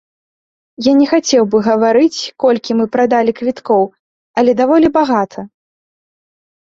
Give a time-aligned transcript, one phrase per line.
[0.85, 3.83] Я не хацеў бы гаварыць колькі мы прадалі квіткоў,
[4.43, 5.39] але даволі багата.